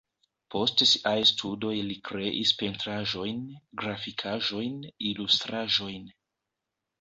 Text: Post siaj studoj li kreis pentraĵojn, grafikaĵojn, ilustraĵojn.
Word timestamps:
Post 0.53 0.83
siaj 0.91 1.17
studoj 1.31 1.73
li 1.89 1.97
kreis 2.09 2.53
pentraĵojn, 2.61 3.43
grafikaĵojn, 3.83 4.81
ilustraĵojn. 5.11 6.11